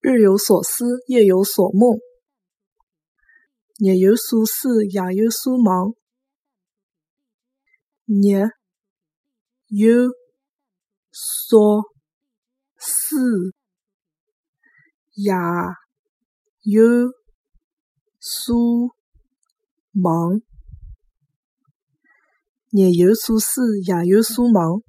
[0.00, 1.98] 日有所思夜有所梦。
[3.82, 5.94] 日有所思夜有所梦
[8.04, 8.50] 日
[9.68, 10.10] 有
[11.10, 11.82] 所
[12.76, 13.54] 思
[15.14, 15.32] 夜
[16.60, 17.10] 有
[18.18, 18.94] 所
[19.92, 20.42] 梦
[22.70, 24.82] 日有所思夜有所梦